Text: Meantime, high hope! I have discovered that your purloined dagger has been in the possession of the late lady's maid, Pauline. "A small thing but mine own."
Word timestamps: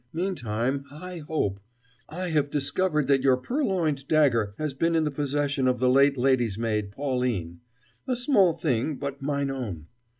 Meantime, 0.13 0.83
high 0.85 1.19
hope! 1.19 1.59
I 2.09 2.29
have 2.29 2.49
discovered 2.49 3.07
that 3.07 3.21
your 3.21 3.37
purloined 3.37 4.07
dagger 4.07 4.55
has 4.57 4.73
been 4.73 4.95
in 4.95 5.03
the 5.03 5.11
possession 5.11 5.67
of 5.67 5.77
the 5.77 5.91
late 5.91 6.17
lady's 6.17 6.57
maid, 6.57 6.89
Pauline. 6.91 7.59
"A 8.07 8.15
small 8.15 8.57
thing 8.57 8.95
but 8.95 9.21
mine 9.21 9.51
own." 9.51 9.85